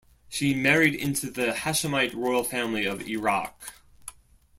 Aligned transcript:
She 0.29 0.55
married 0.55 0.95
into 0.95 1.29
the 1.29 1.51
Hashemite 1.51 2.15
royal 2.15 2.43
family 2.43 2.85
of 2.87 3.07
Iraq. 3.07 3.75